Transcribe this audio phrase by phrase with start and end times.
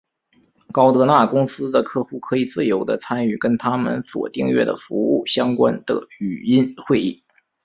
[0.71, 7.23] 高德纳公司的客户可以自由的参与跟它们所订阅的服务相关的语音会议。